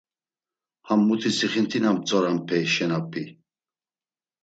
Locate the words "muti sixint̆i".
1.07-1.79